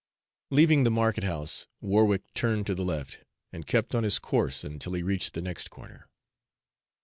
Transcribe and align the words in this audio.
Leaving 0.49 0.83
the 0.83 0.89
market 0.89 1.23
house, 1.23 1.67
Warwick 1.79 2.23
turned 2.33 2.65
to 2.65 2.73
the 2.73 2.83
left, 2.83 3.19
and 3.53 3.67
kept 3.67 3.93
on 3.93 4.01
his 4.01 4.17
course 4.17 4.63
until 4.63 4.93
he 4.93 5.03
reached 5.03 5.35
the 5.35 5.43
next 5.43 5.69
corner. 5.69 6.07